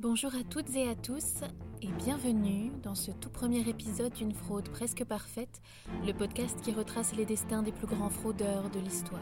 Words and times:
Bonjour 0.00 0.34
à 0.34 0.42
toutes 0.44 0.74
et 0.76 0.88
à 0.88 0.94
tous 0.94 1.42
et 1.82 1.92
bienvenue 2.02 2.72
dans 2.82 2.94
ce 2.94 3.10
tout 3.10 3.28
premier 3.28 3.68
épisode 3.68 4.14
d'une 4.14 4.32
fraude 4.32 4.70
presque 4.70 5.04
parfaite, 5.04 5.60
le 6.06 6.14
podcast 6.14 6.58
qui 6.62 6.72
retrace 6.72 7.14
les 7.14 7.26
destins 7.26 7.62
des 7.62 7.70
plus 7.70 7.86
grands 7.86 8.08
fraudeurs 8.08 8.70
de 8.70 8.80
l'histoire. 8.80 9.20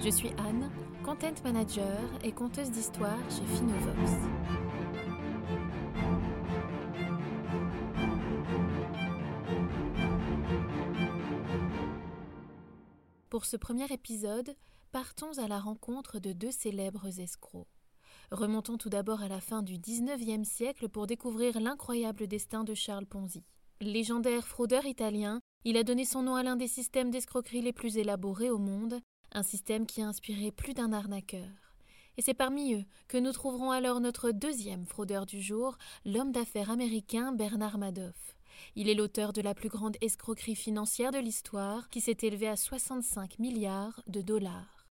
Je 0.00 0.08
suis 0.08 0.30
Anne, 0.38 0.70
content 1.04 1.34
manager 1.44 2.00
et 2.24 2.32
conteuse 2.32 2.70
d'histoire 2.70 3.18
chez 3.28 3.44
Finovox. 3.54 4.12
Pour 13.28 13.44
ce 13.44 13.58
premier 13.58 13.92
épisode, 13.92 14.56
partons 14.90 15.36
à 15.36 15.48
la 15.48 15.58
rencontre 15.58 16.18
de 16.18 16.32
deux 16.32 16.50
célèbres 16.50 17.20
escrocs. 17.20 17.77
Remontons 18.30 18.76
tout 18.76 18.90
d'abord 18.90 19.22
à 19.22 19.28
la 19.28 19.40
fin 19.40 19.62
du 19.62 19.78
XIXe 19.78 20.46
siècle 20.46 20.90
pour 20.90 21.06
découvrir 21.06 21.58
l'incroyable 21.60 22.26
destin 22.26 22.62
de 22.62 22.74
Charles 22.74 23.06
Ponzi. 23.06 23.42
Légendaire 23.80 24.46
fraudeur 24.46 24.84
italien, 24.84 25.40
il 25.64 25.78
a 25.78 25.82
donné 25.82 26.04
son 26.04 26.22
nom 26.22 26.34
à 26.34 26.42
l'un 26.42 26.56
des 26.56 26.68
systèmes 26.68 27.10
d'escroquerie 27.10 27.62
les 27.62 27.72
plus 27.72 27.96
élaborés 27.96 28.50
au 28.50 28.58
monde, 28.58 29.00
un 29.32 29.42
système 29.42 29.86
qui 29.86 30.02
a 30.02 30.06
inspiré 30.06 30.52
plus 30.52 30.74
d'un 30.74 30.92
arnaqueur. 30.92 31.48
Et 32.18 32.22
c'est 32.22 32.34
parmi 32.34 32.74
eux 32.74 32.84
que 33.06 33.16
nous 33.16 33.32
trouverons 33.32 33.70
alors 33.70 34.00
notre 34.00 34.30
deuxième 34.30 34.84
fraudeur 34.84 35.24
du 35.24 35.40
jour, 35.40 35.78
l'homme 36.04 36.32
d'affaires 36.32 36.70
américain 36.70 37.32
Bernard 37.32 37.78
Madoff. 37.78 38.36
Il 38.76 38.90
est 38.90 38.94
l'auteur 38.94 39.32
de 39.32 39.40
la 39.40 39.54
plus 39.54 39.70
grande 39.70 39.96
escroquerie 40.02 40.56
financière 40.56 41.12
de 41.12 41.18
l'histoire, 41.18 41.88
qui 41.88 42.02
s'est 42.02 42.18
élevée 42.20 42.48
à 42.48 42.56
65 42.56 43.38
milliards 43.38 44.02
de 44.06 44.20
dollars. 44.20 44.86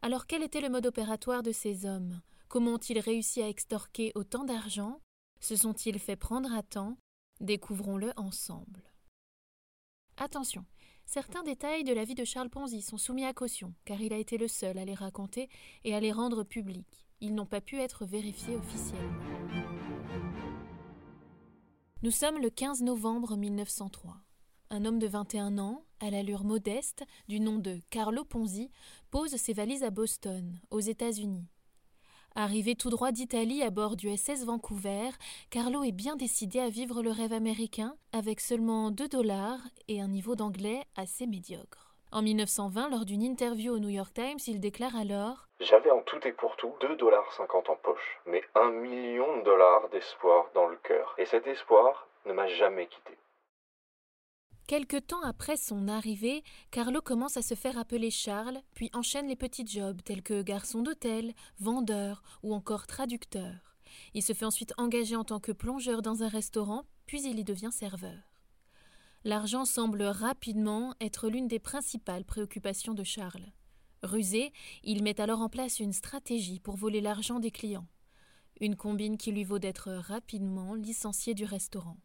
Alors 0.00 0.26
quel 0.26 0.42
était 0.42 0.62
le 0.62 0.70
mode 0.70 0.86
opératoire 0.86 1.42
de 1.42 1.52
ces 1.52 1.84
hommes? 1.84 2.22
Comment 2.52 2.72
ont-ils 2.72 2.98
réussi 2.98 3.40
à 3.40 3.48
extorquer 3.48 4.12
autant 4.14 4.44
d'argent? 4.44 5.00
Se 5.40 5.56
sont-ils 5.56 5.98
fait 5.98 6.16
prendre 6.16 6.52
à 6.52 6.62
temps? 6.62 6.98
Découvrons-le 7.40 8.12
ensemble. 8.18 8.82
Attention, 10.18 10.66
certains 11.06 11.42
détails 11.44 11.82
de 11.82 11.94
la 11.94 12.04
vie 12.04 12.14
de 12.14 12.26
Charles 12.26 12.50
Ponzi 12.50 12.82
sont 12.82 12.98
soumis 12.98 13.24
à 13.24 13.32
caution, 13.32 13.72
car 13.86 14.02
il 14.02 14.12
a 14.12 14.18
été 14.18 14.36
le 14.36 14.48
seul 14.48 14.76
à 14.76 14.84
les 14.84 14.92
raconter 14.92 15.48
et 15.84 15.94
à 15.94 16.00
les 16.00 16.12
rendre 16.12 16.44
publics. 16.44 17.06
Ils 17.22 17.34
n'ont 17.34 17.46
pas 17.46 17.62
pu 17.62 17.78
être 17.78 18.04
vérifiés 18.04 18.56
officiellement. 18.56 19.22
Nous 22.02 22.10
sommes 22.10 22.38
le 22.38 22.50
15 22.50 22.82
novembre 22.82 23.34
1903. 23.34 24.14
Un 24.68 24.84
homme 24.84 24.98
de 24.98 25.06
21 25.06 25.56
ans, 25.56 25.86
à 26.00 26.10
l'allure 26.10 26.44
modeste, 26.44 27.02
du 27.28 27.40
nom 27.40 27.56
de 27.56 27.80
Carlo 27.88 28.26
Ponzi, 28.26 28.70
pose 29.10 29.36
ses 29.36 29.54
valises 29.54 29.84
à 29.84 29.90
Boston, 29.90 30.60
aux 30.70 30.80
États-Unis. 30.80 31.48
Arrivé 32.34 32.74
tout 32.74 32.88
droit 32.88 33.12
d'Italie 33.12 33.62
à 33.62 33.68
bord 33.68 33.94
du 33.94 34.08
SS 34.16 34.46
Vancouver, 34.46 35.10
Carlo 35.50 35.82
est 35.82 35.92
bien 35.92 36.16
décidé 36.16 36.60
à 36.60 36.70
vivre 36.70 37.02
le 37.02 37.10
rêve 37.10 37.34
américain 37.34 37.94
avec 38.12 38.40
seulement 38.40 38.90
2 38.90 39.06
dollars 39.06 39.60
et 39.88 40.00
un 40.00 40.08
niveau 40.08 40.34
d'anglais 40.34 40.80
assez 40.96 41.26
médiocre. 41.26 41.94
En 42.10 42.22
1920, 42.22 42.88
lors 42.88 43.04
d'une 43.04 43.22
interview 43.22 43.74
au 43.74 43.78
New 43.78 43.90
York 43.90 44.14
Times, 44.14 44.38
il 44.46 44.60
déclare 44.60 44.96
alors 44.96 45.46
J'avais 45.60 45.90
en 45.90 46.00
tout 46.00 46.26
et 46.26 46.32
pour 46.32 46.56
tout 46.56 46.72
2 46.80 46.96
dollars 46.96 47.30
50 47.34 47.68
en 47.68 47.76
poche, 47.76 48.20
mais 48.26 48.42
un 48.54 48.70
million 48.70 49.38
de 49.38 49.42
dollars 49.42 49.90
d'espoir 49.90 50.46
dans 50.54 50.68
le 50.68 50.76
cœur. 50.76 51.14
Et 51.18 51.26
cet 51.26 51.46
espoir 51.46 52.08
ne 52.24 52.32
m'a 52.32 52.46
jamais 52.48 52.86
quitté. 52.86 53.12
Quelque 54.66 54.98
temps 54.98 55.22
après 55.22 55.56
son 55.56 55.88
arrivée, 55.88 56.44
Carlo 56.70 57.02
commence 57.02 57.36
à 57.36 57.42
se 57.42 57.54
faire 57.54 57.78
appeler 57.78 58.10
Charles, 58.10 58.60
puis 58.74 58.90
enchaîne 58.92 59.28
les 59.28 59.36
petits 59.36 59.66
jobs 59.66 60.00
tels 60.02 60.22
que 60.22 60.42
garçon 60.42 60.82
d'hôtel, 60.82 61.34
vendeur 61.58 62.22
ou 62.42 62.54
encore 62.54 62.86
traducteur. 62.86 63.76
Il 64.14 64.22
se 64.22 64.32
fait 64.32 64.44
ensuite 64.44 64.72
engager 64.78 65.16
en 65.16 65.24
tant 65.24 65.40
que 65.40 65.52
plongeur 65.52 66.00
dans 66.00 66.22
un 66.22 66.28
restaurant, 66.28 66.84
puis 67.06 67.22
il 67.22 67.38
y 67.38 67.44
devient 67.44 67.70
serveur. 67.72 68.32
L'argent 69.24 69.64
semble 69.64 70.02
rapidement 70.02 70.94
être 71.00 71.28
l'une 71.28 71.48
des 71.48 71.60
principales 71.60 72.24
préoccupations 72.24 72.94
de 72.94 73.04
Charles. 73.04 73.52
Rusé, 74.02 74.52
il 74.82 75.02
met 75.02 75.20
alors 75.20 75.40
en 75.40 75.48
place 75.48 75.78
une 75.78 75.92
stratégie 75.92 76.58
pour 76.58 76.76
voler 76.76 77.00
l'argent 77.00 77.38
des 77.38 77.52
clients. 77.52 77.86
Une 78.60 78.76
combine 78.76 79.16
qui 79.16 79.30
lui 79.30 79.44
vaut 79.44 79.60
d'être 79.60 79.92
rapidement 79.92 80.74
licencié 80.74 81.34
du 81.34 81.44
restaurant. 81.44 81.98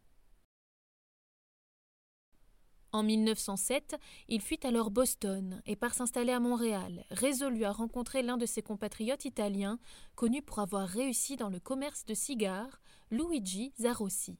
En 2.92 3.02
1907, 3.02 3.96
il 4.28 4.40
fuit 4.40 4.60
alors 4.62 4.90
Boston 4.90 5.60
et 5.66 5.76
part 5.76 5.92
s'installer 5.92 6.32
à 6.32 6.40
Montréal, 6.40 7.04
résolu 7.10 7.64
à 7.64 7.72
rencontrer 7.72 8.22
l'un 8.22 8.38
de 8.38 8.46
ses 8.46 8.62
compatriotes 8.62 9.26
italiens, 9.26 9.78
connu 10.14 10.40
pour 10.40 10.60
avoir 10.60 10.88
réussi 10.88 11.36
dans 11.36 11.50
le 11.50 11.60
commerce 11.60 12.06
de 12.06 12.14
cigares, 12.14 12.80
Luigi 13.10 13.74
Zarossi. 13.78 14.38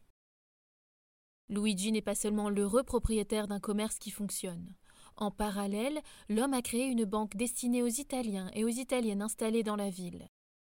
Luigi 1.50 1.92
n'est 1.92 2.02
pas 2.02 2.14
seulement 2.14 2.48
l'heureux 2.48 2.84
propriétaire 2.84 3.48
d'un 3.48 3.60
commerce 3.60 3.98
qui 3.98 4.10
fonctionne. 4.10 4.74
En 5.16 5.30
parallèle, 5.30 6.00
l'homme 6.28 6.54
a 6.54 6.62
créé 6.62 6.86
une 6.86 7.04
banque 7.04 7.36
destinée 7.36 7.82
aux 7.82 7.86
Italiens 7.86 8.50
et 8.54 8.64
aux 8.64 8.68
Italiennes 8.68 9.22
installées 9.22 9.62
dans 9.62 9.76
la 9.76 9.90
ville. 9.90 10.28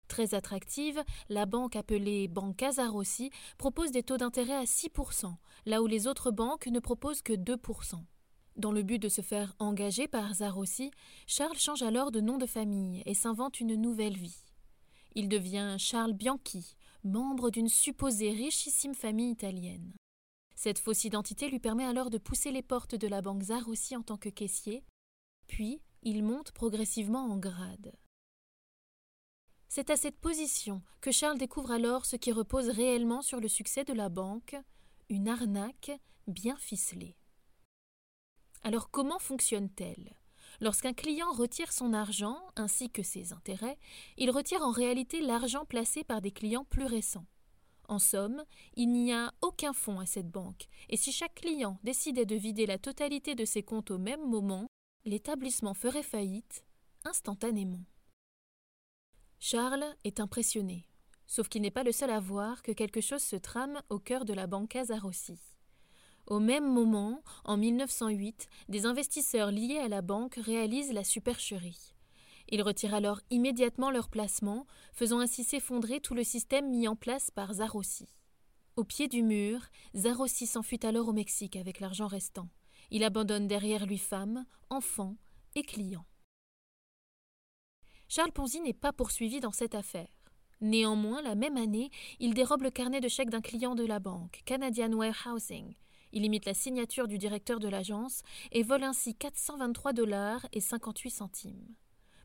Très 0.09 0.33
attractive, 0.33 1.03
la 1.29 1.45
banque 1.45 1.75
appelée 1.75 2.27
Banca 2.27 2.71
Zarossi 2.71 3.29
propose 3.59 3.91
des 3.91 4.01
taux 4.01 4.17
d'intérêt 4.17 4.55
à 4.55 4.63
6%, 4.63 5.31
là 5.67 5.83
où 5.83 5.87
les 5.87 6.07
autres 6.07 6.31
banques 6.31 6.65
ne 6.65 6.79
proposent 6.79 7.21
que 7.21 7.33
2%. 7.33 8.03
Dans 8.57 8.71
le 8.71 8.81
but 8.81 8.97
de 8.97 9.07
se 9.07 9.21
faire 9.21 9.55
engager 9.59 10.07
par 10.07 10.33
Zarossi, 10.33 10.89
Charles 11.27 11.59
change 11.59 11.83
alors 11.83 12.11
de 12.11 12.21
nom 12.21 12.39
de 12.39 12.47
famille 12.47 13.03
et 13.05 13.13
s'invente 13.13 13.59
une 13.59 13.75
nouvelle 13.75 14.17
vie. 14.17 14.43
Il 15.13 15.29
devient 15.29 15.75
Charles 15.77 16.13
Bianchi, 16.13 16.75
membre 17.03 17.51
d'une 17.51 17.69
supposée 17.69 18.31
richissime 18.31 18.95
famille 18.95 19.31
italienne. 19.31 19.93
Cette 20.55 20.79
fausse 20.79 21.03
identité 21.03 21.49
lui 21.49 21.59
permet 21.59 21.85
alors 21.85 22.09
de 22.09 22.17
pousser 22.17 22.51
les 22.51 22.63
portes 22.63 22.95
de 22.95 23.07
la 23.07 23.21
banque 23.21 23.43
Zarossi 23.43 23.95
en 23.95 24.01
tant 24.01 24.17
que 24.17 24.29
caissier, 24.29 24.83
puis 25.45 25.81
il 26.01 26.23
monte 26.23 26.51
progressivement 26.51 27.25
en 27.25 27.37
grade. 27.37 27.93
C'est 29.71 29.91
à 29.91 29.97
cette 29.97 30.17
position 30.17 30.81
que 30.99 31.11
Charles 31.11 31.37
découvre 31.37 31.69
alors 31.69 32.07
ce 32.07 32.15
qui 32.15 32.31
repose 32.31 32.69
réellement 32.69 33.21
sur 33.21 33.39
le 33.39 33.47
succès 33.47 33.83
de 33.83 33.93
la 33.93 34.09
banque, 34.09 34.55
une 35.09 35.29
arnaque 35.29 35.91
bien 36.27 36.55
ficelée. 36.57 37.15
Alors 38.63 38.89
comment 38.89 39.19
fonctionne-t-elle? 39.19 40.17
Lorsqu'un 40.59 40.93
client 40.93 41.31
retire 41.31 41.71
son 41.71 41.93
argent 41.93 42.37
ainsi 42.55 42.89
que 42.89 43.03
ses 43.03 43.31
intérêts, 43.31 43.77
il 44.17 44.31
retire 44.31 44.63
en 44.63 44.71
réalité 44.71 45.21
l'argent 45.21 45.65
placé 45.65 46.03
par 46.03 46.19
des 46.19 46.31
clients 46.31 46.65
plus 46.65 46.85
récents. 46.85 47.27
En 47.87 47.99
somme, 47.99 48.43
il 48.75 48.91
n'y 48.91 49.13
a 49.13 49.31
aucun 49.41 49.73
fonds 49.73 49.99
à 49.99 50.07
cette 50.07 50.29
banque, 50.29 50.67
et 50.89 50.97
si 50.97 51.11
chaque 51.11 51.35
client 51.35 51.79
décidait 51.83 52.25
de 52.25 52.35
vider 52.35 52.65
la 52.65 52.79
totalité 52.79 53.35
de 53.35 53.45
ses 53.45 53.61
comptes 53.61 53.91
au 53.91 53.99
même 53.99 54.27
moment, 54.27 54.65
l'établissement 55.05 55.75
ferait 55.75 56.03
faillite 56.03 56.65
instantanément. 57.05 57.85
Charles 59.41 59.85
est 60.03 60.19
impressionné, 60.19 60.85
sauf 61.25 61.47
qu'il 61.47 61.61
n'est 61.61 61.71
pas 61.71 61.83
le 61.83 61.93
seul 61.93 62.09
à 62.09 62.19
voir 62.19 62.61
que 62.61 62.73
quelque 62.73 62.99
chose 62.99 63.23
se 63.23 63.37
trame 63.37 63.81
au 63.89 63.97
cœur 63.97 64.25
de 64.25 64.33
la 64.33 64.47
Banca 64.47 64.83
Zarossi. 64.83 65.39
Au 66.27 66.39
même 66.39 66.69
moment, 66.69 67.23
en 67.45 67.55
1908, 67.55 68.49
des 68.67 68.85
investisseurs 68.85 69.49
liés 69.49 69.79
à 69.79 69.87
la 69.87 70.01
banque 70.01 70.35
réalisent 70.35 70.91
la 70.91 71.05
supercherie. 71.05 71.95
Ils 72.49 72.61
retirent 72.61 72.93
alors 72.93 73.21
immédiatement 73.29 73.91
leur 73.91 74.09
placement, 74.09 74.67
faisant 74.91 75.19
ainsi 75.19 75.45
s'effondrer 75.45 76.01
tout 76.01 76.15
le 76.15 76.25
système 76.25 76.69
mis 76.69 76.87
en 76.89 76.97
place 76.97 77.31
par 77.31 77.53
Zarossi. 77.53 78.07
Au 78.75 78.83
pied 78.83 79.07
du 79.07 79.23
mur, 79.23 79.61
Zarossi 79.95 80.47
s'enfuit 80.47 80.79
alors 80.83 81.07
au 81.07 81.13
Mexique 81.13 81.55
avec 81.55 81.79
l'argent 81.79 82.07
restant. 82.07 82.49
Il 82.91 83.05
abandonne 83.05 83.47
derrière 83.47 83.85
lui 83.85 83.97
femmes, 83.97 84.45
enfants 84.69 85.15
et 85.55 85.63
clients. 85.63 86.05
Charles 88.11 88.31
Ponzi 88.31 88.59
n'est 88.59 88.73
pas 88.73 88.91
poursuivi 88.91 89.39
dans 89.39 89.51
cette 89.51 89.75
affaire. 89.75 90.09
Néanmoins, 90.61 91.21
la 91.21 91.35
même 91.35 91.57
année, 91.57 91.91
il 92.19 92.33
dérobe 92.33 92.63
le 92.63 92.71
carnet 92.71 93.01
de 93.01 93.07
chèques 93.07 93.29
d'un 93.29 93.39
client 93.39 93.75
de 93.75 93.85
la 93.85 93.99
banque, 93.99 94.41
Canadian 94.45 94.91
Warehousing. 94.93 95.75
Il 96.11 96.25
imite 96.25 96.47
la 96.47 96.55
signature 96.55 97.07
du 97.07 97.19
directeur 97.19 97.59
de 97.59 97.67
l'agence 97.67 98.23
et 98.51 98.63
vole 98.63 98.83
ainsi 98.83 99.13
423 99.13 99.93
dollars 99.93 100.47
et 100.51 100.59
58 100.59 101.11
centimes. 101.11 101.75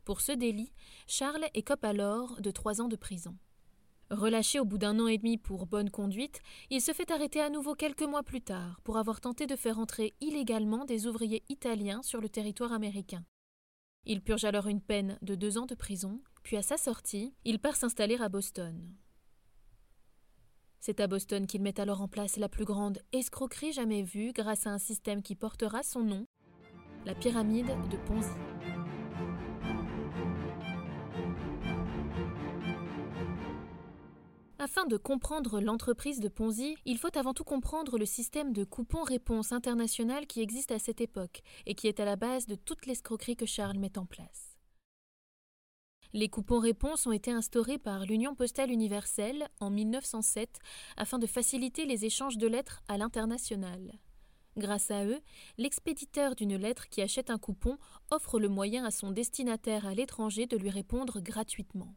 Pour 0.05 0.21
ce 0.21 0.31
délit, 0.31 0.73
Charles 1.05 1.45
écope 1.53 1.85
alors 1.85 2.41
de 2.41 2.49
trois 2.49 2.81
ans 2.81 2.87
de 2.87 2.95
prison. 2.95 3.37
Relâché 4.09 4.59
au 4.59 4.65
bout 4.65 4.79
d'un 4.79 4.99
an 4.99 5.05
et 5.05 5.19
demi 5.19 5.37
pour 5.37 5.67
bonne 5.67 5.91
conduite, 5.91 6.41
il 6.71 6.81
se 6.81 6.93
fait 6.93 7.11
arrêter 7.11 7.41
à 7.41 7.51
nouveau 7.51 7.75
quelques 7.75 8.01
mois 8.01 8.23
plus 8.23 8.41
tard 8.41 8.81
pour 8.83 8.97
avoir 8.97 9.21
tenté 9.21 9.45
de 9.45 9.55
faire 9.55 9.77
entrer 9.77 10.15
illégalement 10.19 10.83
des 10.85 11.05
ouvriers 11.05 11.43
italiens 11.49 12.01
sur 12.01 12.21
le 12.21 12.29
territoire 12.29 12.73
américain. 12.73 13.23
Il 14.07 14.21
purge 14.21 14.45
alors 14.45 14.67
une 14.67 14.81
peine 14.81 15.17
de 15.23 15.33
deux 15.33 15.57
ans 15.57 15.65
de 15.65 15.73
prison, 15.73 16.21
puis 16.43 16.57
à 16.57 16.61
sa 16.61 16.77
sortie, 16.77 17.33
il 17.43 17.57
part 17.57 17.75
s'installer 17.75 18.17
à 18.21 18.29
Boston. 18.29 18.93
C'est 20.79 20.99
à 20.99 21.07
Boston 21.07 21.47
qu'il 21.47 21.63
met 21.63 21.79
alors 21.79 22.03
en 22.03 22.07
place 22.07 22.37
la 22.37 22.47
plus 22.47 22.65
grande 22.65 22.99
escroquerie 23.11 23.73
jamais 23.73 24.03
vue 24.03 24.31
grâce 24.31 24.67
à 24.67 24.69
un 24.69 24.77
système 24.77 25.23
qui 25.23 25.33
portera 25.33 25.81
son 25.81 26.03
nom, 26.03 26.27
la 27.05 27.15
pyramide 27.15 27.65
de 27.89 27.97
Ponzi. 28.05 28.74
Afin 34.57 34.85
de 34.85 34.95
comprendre 34.95 35.59
l'entreprise 35.59 36.21
de 36.21 36.29
Ponzi, 36.29 36.77
il 36.85 36.97
faut 36.97 37.15
avant 37.17 37.33
tout 37.33 37.43
comprendre 37.43 37.97
le 37.97 38.05
système 38.05 38.53
de 38.53 38.63
coupons-réponses 38.63 39.51
international 39.51 40.27
qui 40.27 40.41
existe 40.41 40.71
à 40.71 40.79
cette 40.79 41.01
époque 41.01 41.41
et 41.65 41.75
qui 41.75 41.87
est 41.87 41.99
à 41.99 42.05
la 42.05 42.15
base 42.15 42.47
de 42.47 42.55
toute 42.55 42.85
l'escroquerie 42.85 43.35
que 43.35 43.45
Charles 43.45 43.77
met 43.77 43.97
en 43.97 44.05
place. 44.05 44.55
Les 46.13 46.29
coupons-réponses 46.29 47.05
ont 47.05 47.11
été 47.11 47.31
instaurés 47.31 47.77
par 47.77 48.05
l'Union 48.05 48.33
postale 48.33 48.71
universelle 48.71 49.49
en 49.59 49.69
1907 49.69 50.59
afin 50.95 51.19
de 51.19 51.27
faciliter 51.27 51.85
les 51.85 52.05
échanges 52.05 52.37
de 52.37 52.47
lettres 52.47 52.81
à 52.87 52.97
l'international. 52.97 53.99
Grâce 54.55 54.89
à 54.89 55.05
eux, 55.05 55.19
l'expéditeur 55.57 56.33
d'une 56.33 56.55
lettre 56.55 56.87
qui 56.87 57.01
achète 57.01 57.29
un 57.29 57.37
coupon 57.37 57.77
offre 58.09 58.39
le 58.39 58.47
moyen 58.47 58.85
à 58.85 58.91
son 58.91 59.11
destinataire 59.11 59.85
à 59.85 59.93
l'étranger 59.93 60.45
de 60.45 60.55
lui 60.55 60.69
répondre 60.69 61.19
gratuitement. 61.19 61.93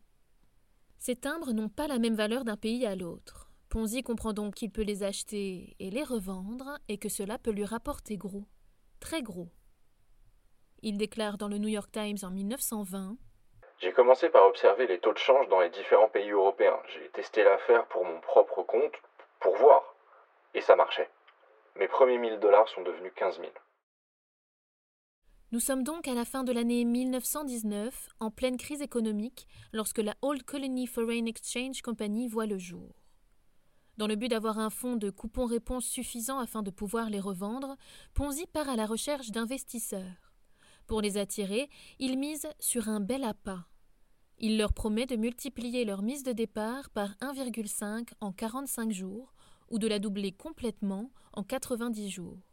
Ces 0.99 1.17
timbres 1.17 1.53
n'ont 1.53 1.69
pas 1.69 1.87
la 1.87 1.99
même 1.99 2.17
valeur 2.17 2.45
d'un 2.45 2.57
pays 2.57 2.85
à 2.85 2.97
l'autre. 2.97 3.51
Ponzi 3.69 4.03
comprend 4.03 4.33
donc 4.33 4.55
qu'il 4.55 4.71
peut 4.71 4.83
les 4.83 5.03
acheter 5.03 5.77
et 5.79 5.91
les 5.91 6.03
revendre 6.03 6.79
et 6.89 6.99
que 6.99 7.09
cela 7.09 7.39
peut 7.39 7.51
lui 7.51 7.65
rapporter 7.65 8.17
gros, 8.17 8.45
très 8.99 9.23
gros. 9.23 9.49
Il 10.83 10.97
déclare 10.97 11.39
dans 11.39 11.49
le 11.49 11.59
New 11.59 11.69
York 11.69 11.91
Times 11.93 12.19
en 12.23 12.31
1920 12.31 13.17
J'ai 13.81 13.93
commencé 13.93 14.29
par 14.29 14.47
observer 14.47 14.87
les 14.87 14.99
taux 14.99 15.13
de 15.13 15.19
change 15.19 15.49
dans 15.49 15.61
les 15.61 15.71
différents 15.71 16.09
pays 16.09 16.31
européens. 16.31 16.79
J'ai 16.95 17.09
testé 17.11 17.45
l'affaire 17.45 17.87
pour 17.87 18.05
mon 18.05 18.21
propre 18.21 18.63
compte, 18.63 18.95
pour 19.41 19.55
voir. 19.57 19.83
Et 20.55 20.61
ça 20.61 20.77
marchait. 20.77 21.11
Mes 21.77 21.89
premiers 21.89 22.19
1000 22.19 22.41
dollars 22.41 22.69
sont 22.69 22.83
devenus 22.83 23.13
15 23.15 23.39
000. 23.39 23.53
Nous 25.51 25.61
sommes 25.61 25.83
donc 25.83 26.07
à 26.09 26.13
la 26.13 26.27
fin 26.27 26.45
de 26.45 26.53
l'année 26.53 26.85
1919, 26.85 28.11
en 28.21 28.31
pleine 28.31 28.59
crise 28.59 28.83
économique, 28.83 29.49
lorsque 29.73 29.97
la 29.97 30.15
Old 30.21 30.43
Colony 30.43 30.87
Foreign 30.87 31.27
Exchange 31.27 31.81
Company 31.81 32.29
voit 32.29 32.45
le 32.45 32.59
jour. 32.59 32.95
Dans 33.97 34.07
le 34.07 34.15
but 34.15 34.29
d'avoir 34.29 34.59
un 34.59 34.69
fonds 34.69 34.97
de 34.97 35.09
coupons-réponses 35.09 35.87
suffisant 35.87 36.39
afin 36.39 36.63
de 36.63 36.71
pouvoir 36.71 37.09
les 37.09 37.19
revendre, 37.19 37.77
Ponzi 38.13 38.47
part 38.47 38.69
à 38.69 38.77
la 38.77 38.85
recherche 38.85 39.31
d'investisseurs. 39.31 40.35
Pour 40.87 41.01
les 41.01 41.17
attirer, 41.17 41.71
il 41.99 42.19
mise 42.19 42.47
sur 42.61 42.91
un 42.91 43.01
bel 43.01 43.25
appât. 43.25 43.65
Il 44.37 44.59
leur 44.59 44.75
promet 44.75 45.07
de 45.07 45.17
multiplier 45.17 45.87
leur 45.87 46.03
mise 46.03 46.25
de 46.25 46.33
départ 46.33 46.91
par 46.91 47.13
1,5 47.23 48.09
en 48.21 48.33
45 48.33 48.93
jours 48.93 49.33
ou 49.71 49.79
de 49.79 49.87
la 49.87 49.99
doubler 49.99 50.33
complètement 50.33 51.11
en 51.33 51.43
90 51.43 52.11
jours. 52.11 52.48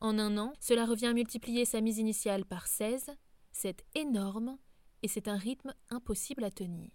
En 0.00 0.18
un 0.18 0.36
an, 0.36 0.52
cela 0.60 0.84
revient 0.84 1.06
à 1.06 1.14
multiplier 1.14 1.64
sa 1.64 1.80
mise 1.80 1.98
initiale 1.98 2.44
par 2.44 2.66
16. 2.66 3.10
C'est 3.52 3.84
énorme 3.94 4.58
et 5.02 5.08
c'est 5.08 5.28
un 5.28 5.36
rythme 5.36 5.74
impossible 5.88 6.44
à 6.44 6.50
tenir. 6.50 6.90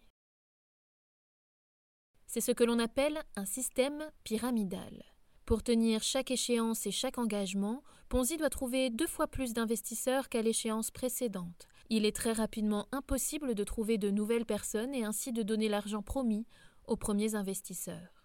C'est 2.28 2.42
ce 2.42 2.52
que 2.52 2.64
l'on 2.64 2.80
appelle 2.80 3.22
un 3.36 3.46
système 3.46 4.10
pyramidal. 4.24 5.04
Pour 5.46 5.64
tenir 5.64 6.04
chaque 6.04 6.32
échéance 6.32 6.86
et 6.86 6.92
chaque 6.92 7.18
engagement, 7.18 7.84
Ponzi 8.08 8.38
doit 8.38 8.50
trouver 8.50 8.90
deux 8.90 9.08
fois 9.08 9.28
plus 9.28 9.54
d'investisseurs 9.54 10.30
qu'à 10.30 10.42
l'échéance 10.42 10.92
précédente. 10.92 11.68
Il 11.90 12.06
est 12.06 12.16
très 12.16 12.32
rapidement 12.32 12.88
impossible 12.92 13.56
de 13.56 13.64
trouver 13.64 13.98
de 13.98 14.12
nouvelles 14.12 14.46
personnes 14.46 14.94
et 14.94 15.04
ainsi 15.04 15.34
de 15.34 15.44
donner 15.44 15.68
l'argent 15.68 16.02
promis 16.02 16.46
aux 16.88 16.96
premiers 16.96 17.36
investisseurs. 17.36 18.21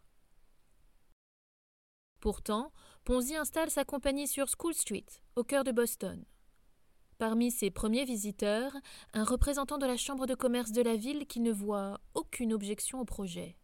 Pourtant, 2.27 2.73
Ponzi 3.05 3.37
installe 3.37 3.71
sa 3.71 3.85
compagnie 3.85 4.27
sur 4.27 4.49
School 4.49 4.75
Street, 4.75 5.07
au 5.37 5.45
cœur 5.45 5.63
de 5.63 5.71
Boston. 5.71 6.25
Parmi 7.19 7.53
ses 7.53 7.71
premiers 7.71 8.05
visiteurs, 8.05 8.73
un 9.13 9.23
représentant 9.23 9.79
de 9.79 9.87
la 9.87 9.97
Chambre 9.97 10.27
de 10.27 10.35
commerce 10.35 10.73
de 10.73 10.83
la 10.83 10.97
ville 10.97 11.29
qui 11.29 11.39
ne 11.39 11.53
voit 11.53 12.01
aucune 12.15 12.53
objection 12.53 12.99
au 12.99 13.05
projet. 13.05 13.57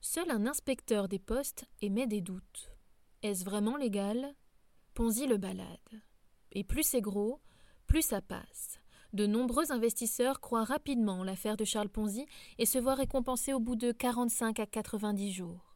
Seul 0.00 0.30
un 0.30 0.46
inspecteur 0.46 1.08
des 1.08 1.18
postes 1.18 1.64
émet 1.82 2.06
des 2.06 2.20
doutes. 2.20 2.70
Est-ce 3.24 3.44
vraiment 3.44 3.76
légal? 3.76 4.36
Ponzi 4.94 5.26
le 5.26 5.36
balade. 5.36 5.66
Et 6.52 6.62
plus 6.62 6.84
c'est 6.84 7.00
gros, 7.00 7.40
plus 7.88 8.02
ça 8.02 8.22
passe. 8.22 8.78
De 9.14 9.26
nombreux 9.26 9.72
investisseurs 9.72 10.40
croient 10.40 10.62
rapidement 10.62 11.18
en 11.18 11.24
l'affaire 11.24 11.56
de 11.56 11.64
Charles 11.64 11.88
Ponzi 11.88 12.26
et 12.58 12.66
se 12.66 12.78
voient 12.78 12.94
récompensés 12.94 13.52
au 13.52 13.58
bout 13.58 13.74
de 13.74 13.90
45 13.90 14.60
à 14.60 14.66
90 14.66 15.32
jours. 15.32 15.69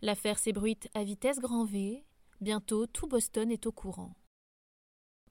L'affaire 0.00 0.38
s'ébruite 0.38 0.88
à 0.94 1.02
vitesse 1.02 1.40
grand 1.40 1.64
V. 1.64 2.04
Bientôt, 2.40 2.86
tout 2.86 3.08
Boston 3.08 3.50
est 3.50 3.66
au 3.66 3.72
courant. 3.72 4.14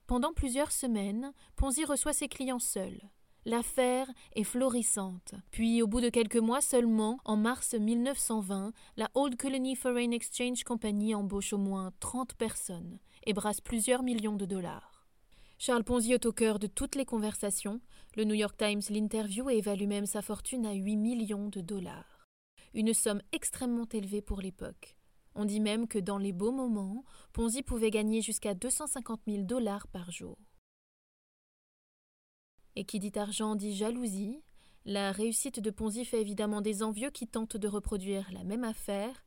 Pendant 0.06 0.34
plusieurs 0.34 0.72
semaines, 0.72 1.32
Ponzi 1.56 1.86
reçoit 1.86 2.12
ses 2.12 2.28
clients 2.28 2.58
seuls. 2.58 3.00
L'affaire 3.46 4.10
est 4.34 4.44
florissante. 4.44 5.34
Puis, 5.50 5.80
au 5.80 5.86
bout 5.86 6.02
de 6.02 6.10
quelques 6.10 6.36
mois 6.36 6.60
seulement, 6.60 7.18
en 7.24 7.36
mars 7.36 7.72
1920, 7.72 8.72
la 8.98 9.08
Old 9.14 9.36
Colony 9.36 9.74
Foreign 9.74 10.12
Exchange 10.12 10.64
Company 10.64 11.14
embauche 11.14 11.54
au 11.54 11.58
moins 11.58 11.90
30 12.00 12.34
personnes 12.34 12.98
et 13.24 13.32
brasse 13.32 13.62
plusieurs 13.62 14.02
millions 14.02 14.36
de 14.36 14.44
dollars. 14.44 15.06
Charles 15.58 15.84
Ponzi 15.84 16.12
est 16.12 16.26
au 16.26 16.32
cœur 16.32 16.58
de 16.58 16.66
toutes 16.66 16.94
les 16.94 17.06
conversations. 17.06 17.80
Le 18.16 18.24
New 18.24 18.34
York 18.34 18.56
Times 18.58 18.82
l'interview 18.90 19.48
et 19.48 19.56
évalue 19.56 19.86
même 19.86 20.06
sa 20.06 20.20
fortune 20.20 20.66
à 20.66 20.74
8 20.74 20.96
millions 20.96 21.48
de 21.48 21.62
dollars 21.62 22.17
une 22.74 22.94
somme 22.94 23.22
extrêmement 23.32 23.88
élevée 23.92 24.22
pour 24.22 24.40
l'époque. 24.40 24.96
On 25.34 25.44
dit 25.44 25.60
même 25.60 25.86
que 25.86 25.98
dans 25.98 26.18
les 26.18 26.32
beaux 26.32 26.52
moments, 26.52 27.04
Ponzi 27.32 27.62
pouvait 27.62 27.90
gagner 27.90 28.22
jusqu'à 28.22 28.54
250 28.54 29.20
000 29.28 29.44
dollars 29.44 29.86
par 29.88 30.10
jour. 30.10 30.36
Et 32.74 32.84
qui 32.84 32.98
dit 32.98 33.12
argent 33.16 33.54
dit 33.54 33.74
jalousie. 33.74 34.42
La 34.84 35.12
réussite 35.12 35.60
de 35.60 35.70
Ponzi 35.70 36.04
fait 36.04 36.20
évidemment 36.20 36.60
des 36.60 36.82
envieux 36.82 37.10
qui 37.10 37.26
tentent 37.26 37.56
de 37.56 37.68
reproduire 37.68 38.28
la 38.32 38.42
même 38.42 38.64
affaire. 38.64 39.24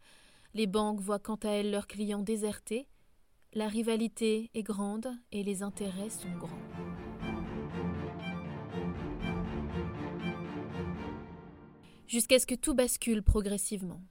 Les 0.54 0.68
banques 0.68 1.00
voient 1.00 1.20
quant 1.20 1.36
à 1.36 1.50
elles 1.50 1.72
leurs 1.72 1.88
clients 1.88 2.24
désertés. 2.24 2.88
La 3.54 3.68
rivalité 3.68 4.50
est 4.54 4.64
grande 4.64 5.12
et 5.32 5.44
les 5.44 5.64
intérêts 5.64 6.10
sont 6.10 6.32
grands. 6.38 7.11
Jusqu'à 12.12 12.40
ce 12.40 12.46
que 12.46 12.56
tout 12.56 12.74
bascule 12.74 13.24
progressivement. 13.24 14.02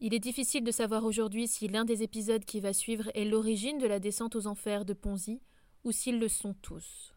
Il 0.00 0.14
est 0.14 0.18
difficile 0.18 0.64
de 0.64 0.70
savoir 0.70 1.04
aujourd'hui 1.04 1.46
si 1.46 1.68
l'un 1.68 1.84
des 1.84 2.02
épisodes 2.02 2.46
qui 2.46 2.58
va 2.58 2.72
suivre 2.72 3.10
est 3.14 3.26
l'origine 3.26 3.76
de 3.76 3.86
la 3.86 3.98
descente 3.98 4.34
aux 4.34 4.46
enfers 4.46 4.86
de 4.86 4.94
Ponzi, 4.94 5.42
ou 5.84 5.92
s'ils 5.92 6.18
le 6.18 6.28
sont 6.28 6.54
tous. 6.54 7.12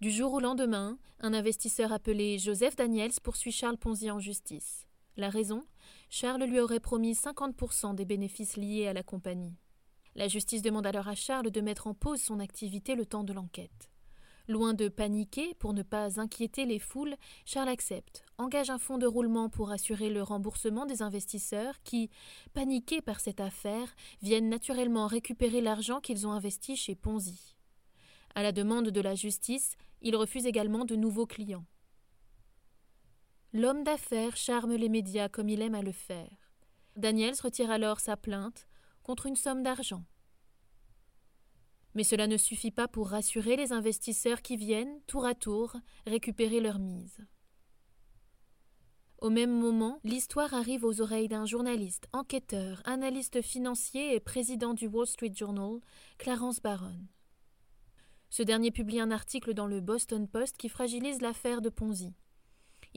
Du 0.00 0.10
jour 0.10 0.32
au 0.32 0.40
lendemain, 0.40 0.98
un 1.20 1.34
investisseur 1.34 1.92
appelé 1.92 2.38
Joseph 2.38 2.76
Daniels 2.76 3.20
poursuit 3.22 3.52
Charles 3.52 3.76
Ponzi 3.76 4.10
en 4.10 4.20
justice. 4.20 4.86
La 5.18 5.28
raison? 5.28 5.62
Charles 6.08 6.44
lui 6.44 6.58
aurait 6.58 6.80
promis 6.80 7.12
50% 7.12 7.94
des 7.94 8.06
bénéfices 8.06 8.56
liés 8.56 8.86
à 8.86 8.94
la 8.94 9.02
compagnie. 9.02 9.58
La 10.14 10.28
justice 10.28 10.62
demande 10.62 10.86
alors 10.86 11.08
à 11.08 11.14
Charles 11.14 11.50
de 11.50 11.60
mettre 11.60 11.88
en 11.88 11.92
pause 11.92 12.22
son 12.22 12.40
activité 12.40 12.94
le 12.94 13.04
temps 13.04 13.24
de 13.24 13.34
l'enquête. 13.34 13.90
Loin 14.48 14.74
de 14.74 14.88
paniquer 14.88 15.54
pour 15.54 15.74
ne 15.74 15.82
pas 15.82 16.20
inquiéter 16.20 16.66
les 16.66 16.78
foules, 16.78 17.16
Charles 17.44 17.68
accepte, 17.68 18.24
engage 18.38 18.70
un 18.70 18.78
fonds 18.78 18.98
de 18.98 19.06
roulement 19.06 19.48
pour 19.48 19.72
assurer 19.72 20.08
le 20.08 20.22
remboursement 20.22 20.86
des 20.86 21.02
investisseurs 21.02 21.82
qui, 21.82 22.10
paniqués 22.54 23.00
par 23.00 23.18
cette 23.18 23.40
affaire, 23.40 23.94
viennent 24.22 24.48
naturellement 24.48 25.08
récupérer 25.08 25.60
l'argent 25.60 26.00
qu'ils 26.00 26.28
ont 26.28 26.32
investi 26.32 26.76
chez 26.76 26.94
Ponzi. 26.94 27.56
À 28.36 28.42
la 28.44 28.52
demande 28.52 28.90
de 28.90 29.00
la 29.00 29.16
justice, 29.16 29.76
il 30.00 30.14
refuse 30.14 30.46
également 30.46 30.84
de 30.84 30.94
nouveaux 30.94 31.26
clients. 31.26 31.64
L'homme 33.52 33.82
d'affaires 33.82 34.36
charme 34.36 34.74
les 34.74 34.88
médias 34.88 35.28
comme 35.28 35.48
il 35.48 35.62
aime 35.62 35.74
à 35.74 35.82
le 35.82 35.92
faire. 35.92 36.52
Daniels 36.94 37.40
retire 37.42 37.70
alors 37.70 37.98
sa 37.98 38.16
plainte 38.16 38.68
contre 39.02 39.26
une 39.26 39.36
somme 39.36 39.62
d'argent. 39.62 40.04
Mais 41.96 42.04
cela 42.04 42.26
ne 42.26 42.36
suffit 42.36 42.70
pas 42.70 42.88
pour 42.88 43.08
rassurer 43.08 43.56
les 43.56 43.72
investisseurs 43.72 44.42
qui 44.42 44.58
viennent, 44.58 45.00
tour 45.06 45.24
à 45.24 45.34
tour, 45.34 45.74
récupérer 46.06 46.60
leur 46.60 46.78
mise. 46.78 47.26
Au 49.18 49.30
même 49.30 49.58
moment, 49.58 49.98
l'histoire 50.04 50.52
arrive 50.52 50.84
aux 50.84 51.00
oreilles 51.00 51.28
d'un 51.28 51.46
journaliste, 51.46 52.06
enquêteur, 52.12 52.82
analyste 52.84 53.40
financier 53.40 54.14
et 54.14 54.20
président 54.20 54.74
du 54.74 54.86
Wall 54.86 55.06
Street 55.06 55.32
Journal, 55.34 55.80
Clarence 56.18 56.60
Barron. 56.60 57.00
Ce 58.28 58.42
dernier 58.42 58.70
publie 58.70 59.00
un 59.00 59.10
article 59.10 59.54
dans 59.54 59.66
le 59.66 59.80
Boston 59.80 60.28
Post 60.28 60.58
qui 60.58 60.68
fragilise 60.68 61.22
l'affaire 61.22 61.62
de 61.62 61.70
Ponzi. 61.70 62.12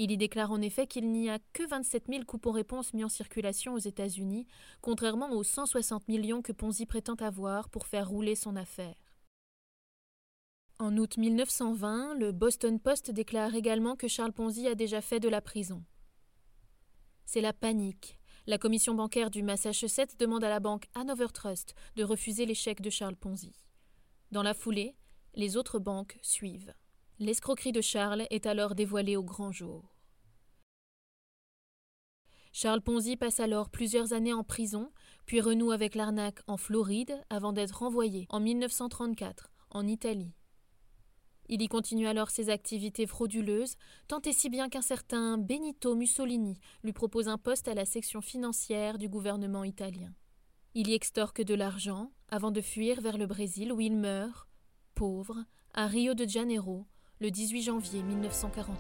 Il 0.02 0.12
y 0.12 0.18
déclare 0.18 0.54
en 0.54 0.62
effet 0.62 0.88
qu'il 0.88 1.12
n'y 1.12 1.30
a 1.30 1.40
que 1.52 1.68
27 1.68 2.06
000 2.08 2.24
coupons-réponses 2.24 2.94
mis 2.94 3.04
en 3.04 3.10
circulation 3.10 3.74
aux 3.74 3.80
États-Unis, 3.80 4.48
contrairement 4.80 5.30
aux 5.32 5.44
160 5.44 6.08
millions 6.08 6.42
que 6.42 6.54
Ponzi 6.54 6.86
prétend 6.86 7.16
avoir 7.16 7.68
pour 7.68 7.86
faire 7.86 8.08
rouler 8.08 8.36
son 8.36 8.56
affaire. 8.56 8.96
En 10.80 10.96
août 10.96 11.18
1920, 11.18 12.16
le 12.16 12.32
Boston 12.32 12.80
Post 12.80 13.12
déclare 13.12 13.54
également 13.56 13.98
que 13.98 14.08
Charles 14.08 14.32
Ponzi 14.32 14.68
a 14.68 14.76
déjà 14.76 15.02
fait 15.02 15.20
de 15.20 15.28
la 15.28 15.42
prison. 15.42 15.84
C'est 17.26 17.42
la 17.42 17.52
panique. 17.52 18.22
La 18.48 18.58
commission 18.58 18.94
bancaire 18.94 19.30
du 19.30 19.44
Massachusetts 19.44 20.18
demande 20.18 20.46
à 20.46 20.50
la 20.50 20.62
banque 20.62 20.88
Hanover 20.96 21.28
Trust 21.34 21.76
de 21.98 22.06
refuser 22.06 22.46
les 22.46 22.56
chèques 22.56 22.82
de 22.82 22.90
Charles 22.90 23.18
Ponzi. 23.18 23.52
Dans 24.32 24.44
la 24.44 24.54
foulée, 24.54 24.96
les 25.34 25.58
autres 25.58 25.78
banques 25.78 26.18
suivent. 26.22 26.74
L'escroquerie 27.22 27.74
de 27.74 27.82
Charles 27.82 28.26
est 28.30 28.46
alors 28.46 28.76
dévoilée 28.76 29.18
au 29.18 29.24
grand 29.24 29.52
jour. 29.52 29.94
Charles 32.54 32.82
Ponzi 32.82 33.18
passe 33.18 33.42
alors 33.42 33.70
plusieurs 33.70 34.14
années 34.14 34.32
en 34.32 34.46
prison, 34.46 34.90
puis 35.26 35.42
renoue 35.42 35.72
avec 35.72 35.96
l'arnaque 35.96 36.40
en 36.48 36.56
Floride 36.56 37.22
avant 37.30 37.52
d'être 37.52 37.80
renvoyé 37.80 38.26
en 38.30 38.40
1934 38.40 39.52
en 39.72 39.86
Italie. 39.86 40.34
Il 41.50 41.62
y 41.62 41.68
continue 41.68 42.08
alors 42.08 42.30
ses 42.30 42.50
activités 42.50 43.06
frauduleuses, 43.06 43.76
tant 44.08 44.22
et 44.22 44.32
si 44.32 44.50
bien 44.50 44.70
qu'un 44.70 44.82
certain 44.82 45.38
Benito 45.38 45.96
Mussolini 45.96 46.58
lui 46.84 46.94
propose 46.94 47.28
un 47.28 47.38
poste 47.38 47.68
à 47.68 47.74
la 47.74 47.84
section 47.84 48.22
financière 48.22 48.98
du 48.98 49.10
gouvernement 49.10 49.66
italien. 49.66 50.14
Il 50.74 50.88
y 50.88 50.94
extorque 50.94 51.42
de 51.42 51.54
l'argent 51.54 52.14
avant 52.30 52.52
de 52.52 52.62
fuir 52.62 53.02
vers 53.02 53.18
le 53.18 53.28
Brésil 53.28 53.74
où 53.74 53.82
il 53.82 53.98
meurt, 53.98 54.48
pauvre, 54.96 55.44
à 55.74 55.88
Rio 55.88 56.14
de 56.14 56.26
Janeiro, 56.26 56.88
le 57.22 57.32
18 57.32 57.64
janvier 57.64 58.02
1949. 58.02 58.80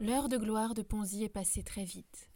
L'heure 0.00 0.28
de 0.28 0.36
gloire 0.36 0.74
de 0.74 0.82
Ponzi 0.82 1.24
est 1.24 1.28
passée 1.28 1.64
très 1.64 1.82
vite. 1.82 2.30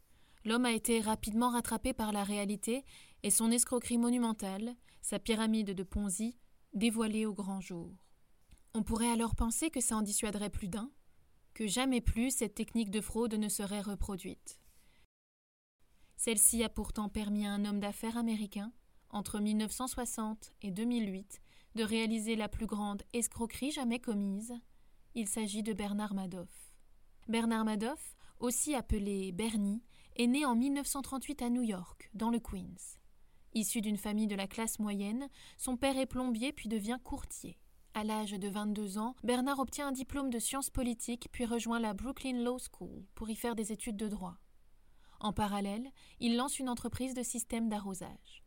L'homme 0.44 0.64
a 0.64 0.72
été 0.72 1.00
rapidement 1.00 1.50
rattrapé 1.50 1.92
par 1.92 2.10
la 2.10 2.24
réalité 2.24 2.84
et 3.22 3.30
son 3.30 3.52
escroquerie 3.52 3.98
monumentale, 3.98 4.74
sa 5.00 5.20
pyramide 5.20 5.74
de 5.74 5.82
Ponzi, 5.84 6.36
dévoilée 6.74 7.24
au 7.24 7.32
grand 7.32 7.60
jour. 7.60 7.92
On 8.74 8.82
pourrait 8.82 9.10
alors 9.10 9.34
penser 9.34 9.70
que 9.70 9.80
ça 9.80 9.96
en 9.96 10.02
dissuaderait 10.02 10.50
plus 10.50 10.68
d'un, 10.68 10.90
que 11.52 11.66
jamais 11.66 12.00
plus 12.00 12.30
cette 12.30 12.54
technique 12.54 12.90
de 12.90 13.02
fraude 13.02 13.34
ne 13.34 13.48
serait 13.48 13.82
reproduite. 13.82 14.60
Celle-ci 16.16 16.64
a 16.64 16.68
pourtant 16.68 17.08
permis 17.08 17.46
à 17.46 17.52
un 17.52 17.64
homme 17.64 17.80
d'affaires 17.80 18.16
américain, 18.16 18.72
entre 19.10 19.40
1960 19.40 20.54
et 20.62 20.70
2008, 20.70 21.42
de 21.74 21.84
réaliser 21.84 22.34
la 22.34 22.48
plus 22.48 22.66
grande 22.66 23.02
escroquerie 23.12 23.72
jamais 23.72 23.98
commise. 23.98 24.54
Il 25.14 25.28
s'agit 25.28 25.62
de 25.62 25.74
Bernard 25.74 26.14
Madoff. 26.14 26.72
Bernard 27.28 27.66
Madoff, 27.66 28.16
aussi 28.38 28.74
appelé 28.74 29.32
Bernie, 29.32 29.82
est 30.16 30.26
né 30.26 30.46
en 30.46 30.54
1938 30.54 31.42
à 31.42 31.50
New 31.50 31.62
York, 31.62 32.10
dans 32.14 32.30
le 32.30 32.40
Queens. 32.40 32.98
Issu 33.54 33.82
d'une 33.82 33.98
famille 33.98 34.26
de 34.26 34.34
la 34.34 34.46
classe 34.46 34.78
moyenne, 34.78 35.28
son 35.58 35.76
père 35.76 35.98
est 35.98 36.06
plombier 36.06 36.52
puis 36.52 36.68
devient 36.68 36.98
courtier. 37.04 37.58
À 37.94 38.04
l'âge 38.04 38.32
de 38.32 38.48
22 38.48 38.96
ans, 38.96 39.14
Bernard 39.22 39.58
obtient 39.58 39.88
un 39.88 39.92
diplôme 39.92 40.30
de 40.30 40.38
sciences 40.38 40.70
politiques 40.70 41.28
puis 41.30 41.44
rejoint 41.44 41.78
la 41.78 41.92
Brooklyn 41.92 42.42
Law 42.42 42.56
School 42.58 43.04
pour 43.14 43.28
y 43.28 43.36
faire 43.36 43.54
des 43.54 43.70
études 43.70 43.98
de 43.98 44.08
droit. 44.08 44.38
En 45.20 45.34
parallèle, 45.34 45.90
il 46.18 46.36
lance 46.36 46.58
une 46.58 46.70
entreprise 46.70 47.12
de 47.12 47.22
système 47.22 47.68
d'arrosage. 47.68 48.44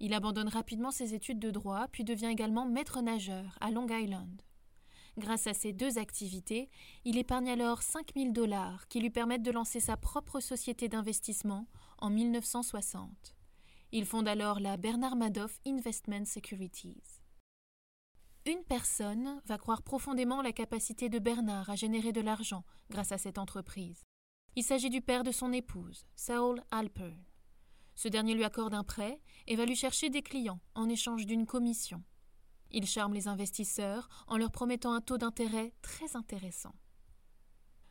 Il 0.00 0.14
abandonne 0.14 0.48
rapidement 0.48 0.90
ses 0.90 1.12
études 1.12 1.38
de 1.40 1.50
droit 1.50 1.88
puis 1.92 2.04
devient 2.04 2.26
également 2.26 2.64
maître 2.64 3.02
nageur 3.02 3.58
à 3.60 3.70
Long 3.70 3.86
Island. 3.86 4.40
Grâce 5.18 5.46
à 5.46 5.52
ces 5.52 5.74
deux 5.74 5.98
activités, 5.98 6.70
il 7.04 7.18
épargne 7.18 7.50
alors 7.50 7.82
5000 7.82 8.32
dollars 8.32 8.88
qui 8.88 8.98
lui 8.98 9.10
permettent 9.10 9.42
de 9.42 9.52
lancer 9.52 9.78
sa 9.78 9.98
propre 9.98 10.40
société 10.40 10.88
d'investissement 10.88 11.66
en 11.98 12.08
1960. 12.08 13.36
Il 13.92 14.06
fonde 14.06 14.26
alors 14.26 14.58
la 14.58 14.78
Bernard 14.78 15.16
Madoff 15.16 15.60
Investment 15.66 16.24
Securities. 16.24 17.23
Une 18.46 18.62
personne 18.64 19.40
va 19.46 19.56
croire 19.56 19.82
profondément 19.82 20.42
la 20.42 20.52
capacité 20.52 21.08
de 21.08 21.18
Bernard 21.18 21.70
à 21.70 21.76
générer 21.76 22.12
de 22.12 22.20
l'argent 22.20 22.62
grâce 22.90 23.10
à 23.10 23.16
cette 23.16 23.38
entreprise. 23.38 24.04
Il 24.54 24.62
s'agit 24.62 24.90
du 24.90 25.00
père 25.00 25.24
de 25.24 25.32
son 25.32 25.50
épouse, 25.50 26.04
Saul 26.14 26.62
Alpern. 26.70 27.24
Ce 27.94 28.06
dernier 28.06 28.34
lui 28.34 28.44
accorde 28.44 28.74
un 28.74 28.84
prêt 28.84 29.22
et 29.46 29.56
va 29.56 29.64
lui 29.64 29.76
chercher 29.76 30.10
des 30.10 30.20
clients 30.20 30.60
en 30.74 30.90
échange 30.90 31.24
d'une 31.24 31.46
commission. 31.46 32.02
Il 32.70 32.86
charme 32.86 33.14
les 33.14 33.28
investisseurs 33.28 34.08
en 34.26 34.36
leur 34.36 34.52
promettant 34.52 34.92
un 34.92 35.00
taux 35.00 35.16
d'intérêt 35.16 35.72
très 35.80 36.14
intéressant. 36.14 36.74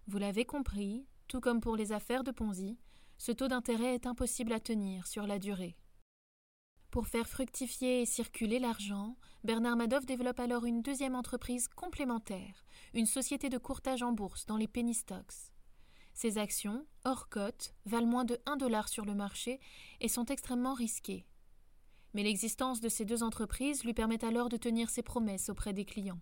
Vous 0.05 0.19
l'avez 0.19 0.45
compris, 0.45 1.07
tout 1.27 1.39
comme 1.39 1.61
pour 1.61 1.75
les 1.75 1.93
affaires 1.93 2.23
de 2.23 2.31
Ponzi, 2.31 2.77
ce 3.17 3.31
taux 3.31 3.47
d'intérêt 3.47 3.95
est 3.95 4.05
impossible 4.05 4.53
à 4.53 4.59
tenir 4.59 5.07
sur 5.07 5.25
la 5.25 5.39
durée. 5.39 5.77
Pour 6.93 7.07
faire 7.07 7.27
fructifier 7.27 8.03
et 8.03 8.05
circuler 8.05 8.59
l'argent, 8.59 9.17
Bernard 9.43 9.77
Madoff 9.77 10.05
développe 10.05 10.39
alors 10.39 10.63
une 10.63 10.83
deuxième 10.83 11.15
entreprise 11.15 11.67
complémentaire, 11.67 12.63
une 12.93 13.07
société 13.07 13.49
de 13.49 13.57
courtage 13.57 14.03
en 14.03 14.11
bourse 14.11 14.45
dans 14.45 14.57
les 14.57 14.67
penny 14.67 14.93
stocks. 14.93 15.33
Ces 16.13 16.37
actions, 16.37 16.85
hors 17.03 17.29
cote, 17.29 17.73
valent 17.85 18.05
moins 18.05 18.25
de 18.25 18.39
1 18.45 18.57
dollar 18.57 18.89
sur 18.89 19.05
le 19.05 19.15
marché 19.15 19.59
et 20.01 20.07
sont 20.07 20.25
extrêmement 20.25 20.75
risquées. 20.75 21.25
Mais 22.13 22.21
l'existence 22.21 22.79
de 22.79 22.89
ces 22.89 23.05
deux 23.05 23.23
entreprises 23.23 23.83
lui 23.83 23.95
permet 23.95 24.23
alors 24.23 24.49
de 24.49 24.57
tenir 24.57 24.91
ses 24.91 25.01
promesses 25.01 25.49
auprès 25.49 25.73
des 25.73 25.85
clients. 25.85 26.21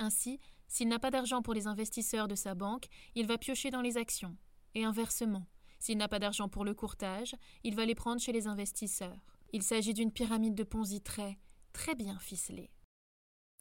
Ainsi, 0.00 0.40
s'il 0.66 0.88
n'a 0.88 0.98
pas 0.98 1.12
d'argent 1.12 1.42
pour 1.42 1.54
les 1.54 1.68
investisseurs 1.68 2.26
de 2.26 2.34
sa 2.34 2.56
banque, 2.56 2.88
il 3.14 3.28
va 3.28 3.38
piocher 3.38 3.70
dans 3.70 3.82
les 3.82 3.96
actions. 3.96 4.36
Et 4.74 4.82
inversement, 4.82 5.46
s'il 5.78 5.96
n'a 5.96 6.08
pas 6.08 6.18
d'argent 6.18 6.48
pour 6.48 6.64
le 6.64 6.74
courtage, 6.74 7.36
il 7.62 7.76
va 7.76 7.86
les 7.86 7.94
prendre 7.94 8.20
chez 8.20 8.32
les 8.32 8.48
investisseurs. 8.48 9.37
Il 9.50 9.62
s'agit 9.62 9.94
d'une 9.94 10.12
pyramide 10.12 10.54
de 10.54 10.62
Ponzi 10.62 11.00
très, 11.00 11.38
très 11.72 11.94
bien 11.94 12.18
ficelée. 12.18 12.70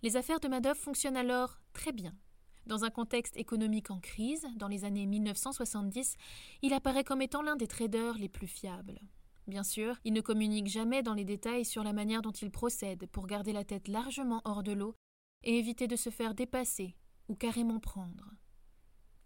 Les 0.04 0.18
affaires 0.18 0.40
de 0.40 0.48
Madoff 0.48 0.78
fonctionnent 0.78 1.18
alors 1.18 1.60
très 1.72 1.94
bien. 1.94 2.14
Dans 2.66 2.84
un 2.84 2.90
contexte 2.90 3.38
économique 3.38 3.90
en 3.90 4.00
crise, 4.00 4.46
dans 4.58 4.68
les 4.68 4.84
années 4.84 5.06
1970, 5.06 6.18
il 6.62 6.74
apparaît 6.74 7.06
comme 7.06 7.22
étant 7.22 7.42
l'un 7.42 7.56
des 7.56 7.68
traders 7.68 8.18
les 8.18 8.28
plus 8.28 8.48
fiables. 8.48 9.00
Bien 9.48 9.64
sûr, 9.64 9.96
il 10.04 10.12
ne 10.12 10.20
communique 10.20 10.68
jamais 10.68 11.02
dans 11.02 11.14
les 11.14 11.24
détails 11.24 11.64
sur 11.64 11.84
la 11.84 11.94
manière 11.94 12.22
dont 12.22 12.32
il 12.32 12.52
procède 12.52 13.08
pour 13.08 13.26
garder 13.26 13.54
la 13.54 13.64
tête 13.64 13.88
largement 13.88 14.42
hors 14.44 14.64
de 14.64 14.74
l'eau 14.74 14.94
et 15.44 15.58
éviter 15.58 15.88
de 15.88 15.96
se 15.96 16.10
faire 16.10 16.36
dépasser 16.36 16.98
ou 17.30 17.36
carrément 17.36 17.80
prendre. 17.80 18.30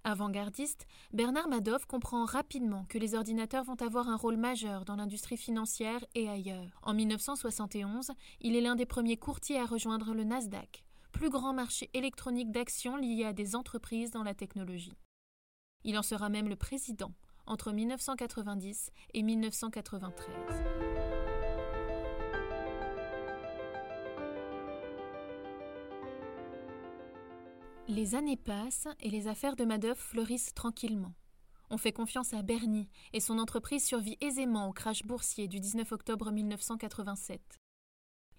Avant-gardiste, 0.03 0.87
Bernard 1.13 1.47
Madoff 1.47 1.85
comprend 1.85 2.25
rapidement 2.25 2.85
que 2.89 2.97
les 2.97 3.13
ordinateurs 3.13 3.63
vont 3.63 3.79
avoir 3.81 4.09
un 4.09 4.15
rôle 4.15 4.37
majeur 4.37 4.83
dans 4.83 4.95
l'industrie 4.95 5.37
financière 5.37 6.03
et 6.15 6.27
ailleurs. 6.27 6.79
En 6.81 6.95
1971, 6.95 8.11
il 8.39 8.55
est 8.55 8.61
l'un 8.61 8.75
des 8.75 8.87
premiers 8.87 9.17
courtiers 9.17 9.59
à 9.59 9.65
rejoindre 9.65 10.15
le 10.15 10.23
Nasdaq, 10.23 10.83
plus 11.11 11.29
grand 11.29 11.53
marché 11.53 11.91
électronique 11.93 12.51
d'actions 12.51 12.97
lié 12.97 13.25
à 13.25 13.33
des 13.33 13.55
entreprises 13.55 14.09
dans 14.09 14.23
la 14.23 14.33
technologie. 14.33 14.97
Il 15.83 15.97
en 15.97 16.03
sera 16.03 16.29
même 16.29 16.49
le 16.49 16.55
président 16.55 17.11
entre 17.45 17.71
1990 17.71 18.91
et 19.13 19.23
1993. 19.23 20.80
Les 27.93 28.15
années 28.15 28.37
passent 28.37 28.87
et 29.01 29.09
les 29.09 29.27
affaires 29.27 29.57
de 29.57 29.65
Madoff 29.65 29.97
fleurissent 29.97 30.53
tranquillement. 30.53 31.13
On 31.69 31.77
fait 31.77 31.91
confiance 31.91 32.33
à 32.33 32.41
Bernie 32.41 32.87
et 33.11 33.19
son 33.19 33.37
entreprise 33.37 33.85
survit 33.85 34.17
aisément 34.21 34.69
au 34.69 34.71
crash 34.71 35.03
boursier 35.03 35.49
du 35.49 35.59
19 35.59 35.91
octobre 35.91 36.31
1987. 36.31 37.41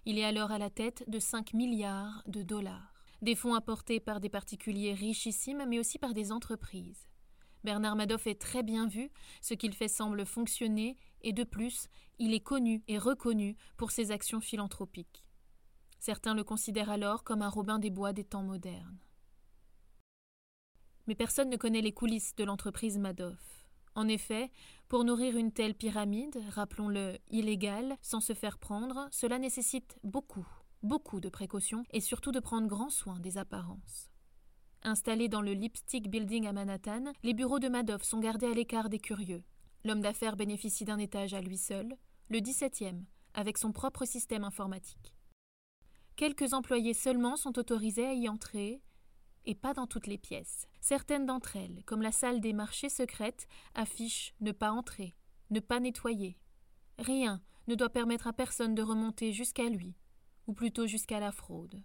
Il 0.05 0.17
est 0.17 0.23
alors 0.23 0.49
à 0.49 0.57
la 0.57 0.71
tête 0.71 1.03
de 1.07 1.19
5 1.19 1.53
milliards 1.53 2.23
de 2.25 2.41
dollars. 2.41 2.95
Des 3.21 3.35
fonds 3.35 3.53
apportés 3.53 3.99
par 3.99 4.19
des 4.19 4.29
particuliers 4.29 4.95
richissimes 4.95 5.65
mais 5.67 5.77
aussi 5.77 5.99
par 5.99 6.15
des 6.15 6.31
entreprises. 6.31 7.07
Bernard 7.63 7.95
Madoff 7.95 8.25
est 8.25 8.41
très 8.41 8.63
bien 8.63 8.87
vu, 8.87 9.11
ce 9.43 9.53
qu'il 9.53 9.75
fait 9.75 9.87
semble 9.87 10.25
fonctionner, 10.25 10.97
et 11.21 11.31
de 11.31 11.43
plus, 11.43 11.89
il 12.17 12.33
est 12.33 12.39
connu 12.39 12.81
et 12.87 12.97
reconnu 12.97 13.55
pour 13.77 13.91
ses 13.91 14.09
actions 14.09 14.41
philanthropiques. 14.41 15.23
Certains 15.99 16.33
le 16.33 16.43
considèrent 16.43 16.89
alors 16.89 17.23
comme 17.23 17.43
un 17.43 17.49
Robin 17.49 17.77
des 17.77 17.91
Bois 17.91 18.13
des 18.13 18.23
temps 18.23 18.41
modernes. 18.41 18.97
Mais 21.07 21.15
personne 21.15 21.49
ne 21.49 21.57
connaît 21.57 21.81
les 21.81 21.91
coulisses 21.91 22.35
de 22.35 22.43
l'entreprise 22.43 22.97
Madoff. 22.97 23.67
En 23.95 24.07
effet, 24.07 24.51
pour 24.87 25.03
nourrir 25.03 25.37
une 25.37 25.51
telle 25.51 25.75
pyramide, 25.75 26.41
rappelons-le 26.49 27.17
illégale, 27.29 27.95
sans 28.01 28.21
se 28.21 28.33
faire 28.33 28.57
prendre, 28.57 29.07
cela 29.11 29.37
nécessite 29.37 29.97
beaucoup, 30.03 30.47
beaucoup 30.81 31.19
de 31.19 31.29
précautions 31.29 31.83
et 31.91 32.01
surtout 32.01 32.31
de 32.31 32.39
prendre 32.39 32.67
grand 32.67 32.89
soin 32.89 33.19
des 33.19 33.37
apparences. 33.37 34.09
Installés 34.81 35.29
dans 35.29 35.41
le 35.41 35.53
Lipstick 35.53 36.09
Building 36.09 36.47
à 36.47 36.53
Manhattan, 36.53 37.13
les 37.23 37.33
bureaux 37.33 37.59
de 37.59 37.69
Madoff 37.69 38.03
sont 38.03 38.19
gardés 38.19 38.47
à 38.47 38.53
l'écart 38.53 38.89
des 38.89 38.99
curieux. 38.99 39.43
L'homme 39.85 40.01
d'affaires 40.01 40.35
bénéficie 40.35 40.85
d'un 40.85 40.97
étage 40.97 41.33
à 41.33 41.41
lui 41.41 41.57
seul, 41.57 41.95
le 42.29 42.39
17e, 42.39 43.03
avec 43.33 43.57
son 43.57 43.71
propre 43.71 44.05
système 44.05 44.43
informatique. 44.43 45.13
Quelques 46.15 46.53
employés 46.53 46.93
seulement 46.93 47.37
sont 47.37 47.57
autorisés 47.57 48.05
à 48.05 48.13
y 48.13 48.27
entrer, 48.27 48.81
et 49.45 49.55
pas 49.55 49.73
dans 49.73 49.87
toutes 49.87 50.07
les 50.07 50.17
pièces. 50.17 50.67
Certaines 50.81 51.25
d'entre 51.25 51.55
elles, 51.55 51.83
comme 51.85 52.01
la 52.01 52.11
salle 52.11 52.41
des 52.41 52.53
marchés 52.53 52.89
secrètes, 52.89 53.47
affichent 53.75 54.33
ne 54.41 54.51
pas 54.51 54.71
entrer, 54.71 55.15
ne 55.49 55.59
pas 55.59 55.79
nettoyer. 55.79 56.37
Rien 56.97 57.41
ne 57.67 57.75
doit 57.75 57.89
permettre 57.89 58.27
à 58.27 58.33
personne 58.33 58.75
de 58.75 58.81
remonter 58.81 59.31
jusqu'à 59.31 59.69
lui, 59.69 59.95
ou 60.47 60.53
plutôt 60.53 60.87
jusqu'à 60.87 61.19
la 61.19 61.31
fraude. 61.31 61.83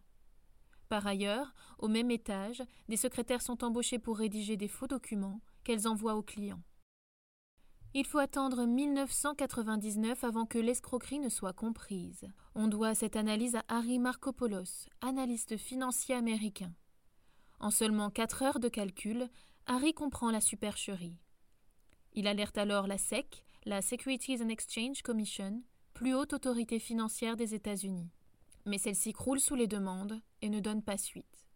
Par 0.89 1.07
ailleurs, 1.07 1.55
au 1.79 1.89
même 1.89 2.11
étage, 2.11 2.63
des 2.89 2.97
secrétaires 2.97 3.43
sont 3.43 3.63
embauchés 3.63 3.99
pour 3.99 4.19
rédiger 4.19 4.57
des 4.57 4.69
faux 4.69 4.87
documents, 4.87 5.41
qu'elles 5.65 5.87
envoient 5.87 6.15
aux 6.15 6.23
clients. 6.23 6.63
Il 7.95 8.07
faut 8.07 8.19
attendre 8.19 8.67
1999 8.67 10.23
avant 10.23 10.47
que 10.47 10.59
l'escroquerie 10.59 11.19
ne 11.19 11.29
soit 11.29 11.53
comprise. 11.53 12.27
On 12.55 12.69
doit 12.69 12.95
cette 12.95 13.17
analyse 13.17 13.57
à 13.57 13.65
Harry 13.69 13.99
Markopoulos, 13.99 14.89
analyste 15.01 15.57
financier 15.57 16.15
américain. 16.15 16.73
En 17.61 17.71
seulement 17.71 18.11
quatre 18.11 18.43
heures 18.43 18.61
de 18.61 18.69
calcul, 18.69 19.29
Harry 19.67 19.93
comprend 19.93 20.31
la 20.31 20.41
supercherie. 20.41 21.19
Il 22.15 22.27
alerte 22.27 22.59
alors 22.59 22.87
la 22.87 22.99
SEC, 22.99 23.45
la 23.65 23.83
Securities 23.83 24.43
and 24.43 24.49
Exchange 24.49 25.03
Commission, 25.03 25.63
plus 25.93 26.15
haute 26.15 26.33
autorité 26.33 26.79
financière 26.79 27.37
des 27.37 27.55
États-Unis. 27.55 28.11
Mais 28.65 28.79
celle-ci 28.79 29.13
croule 29.13 29.41
sous 29.41 29.57
les 29.57 29.67
demandes 29.67 30.21
et 30.43 30.49
ne 30.49 30.61
donne 30.61 30.83
pas 30.83 30.97
suite. 30.97 31.49